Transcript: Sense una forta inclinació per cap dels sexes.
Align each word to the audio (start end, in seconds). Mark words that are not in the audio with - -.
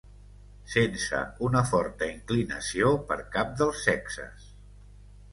Sense 0.75 1.17
una 1.47 1.59
forta 1.71 2.07
inclinació 2.13 2.93
per 3.11 3.17
cap 3.35 3.51
dels 3.61 3.83
sexes. 3.89 4.49